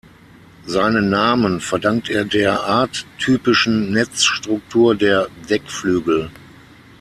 Seinen 0.65 1.11
Namen 1.11 1.59
verdankt 1.61 2.09
er 2.09 2.25
der 2.25 2.61
arttypischen 2.63 3.91
Netzstruktur 3.91 4.95
der 4.95 5.27
Deckflügel. 5.47 6.31